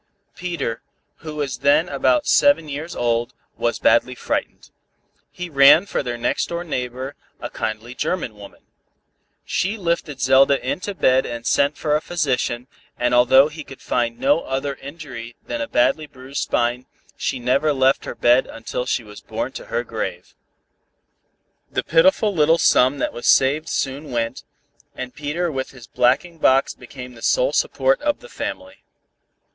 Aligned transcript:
Peter, 0.35 0.81
who 1.17 1.35
was 1.35 1.59
then 1.59 1.87
about 1.87 2.25
seven 2.25 2.67
years 2.67 2.95
old, 2.95 3.35
was 3.55 3.77
badly 3.77 4.15
frightened. 4.15 4.71
He 5.29 5.47
ran 5.47 5.85
for 5.85 6.01
their 6.01 6.17
next 6.17 6.47
door 6.47 6.63
neighbor, 6.63 7.13
a 7.39 7.51
kindly 7.51 7.93
German 7.93 8.33
woman. 8.33 8.61
She 9.45 9.77
lifted 9.77 10.19
Zelda 10.19 10.57
into 10.67 10.95
bed 10.95 11.27
and 11.27 11.45
sent 11.45 11.77
for 11.77 11.95
a 11.95 12.01
physician, 12.01 12.65
and 12.97 13.13
although 13.13 13.47
he 13.47 13.63
could 13.63 13.79
find 13.79 14.17
no 14.17 14.39
other 14.41 14.73
injury 14.73 15.35
than 15.45 15.61
a 15.61 15.67
badly 15.67 16.07
bruised 16.07 16.41
spine, 16.41 16.87
she 17.15 17.37
never 17.37 17.71
left 17.71 18.05
her 18.05 18.15
bed 18.15 18.47
until 18.47 18.87
she 18.87 19.03
was 19.03 19.21
borne 19.21 19.51
to 19.51 19.65
her 19.65 19.83
grave. 19.83 20.33
The 21.69 21.83
pitiful 21.83 22.33
little 22.33 22.57
sum 22.57 22.97
that 22.97 23.13
was 23.13 23.27
saved 23.27 23.69
soon 23.69 24.09
went, 24.09 24.41
and 24.95 25.13
Peter 25.13 25.51
with 25.51 25.69
his 25.69 25.85
blacking 25.85 26.39
box 26.39 26.73
became 26.73 27.13
the 27.13 27.21
sole 27.21 27.53
support 27.53 28.01
of 28.01 28.21
the 28.21 28.29
family. 28.29 28.83